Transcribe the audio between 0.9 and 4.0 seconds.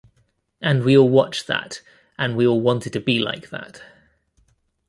all watched that, and we all wanted to be like that.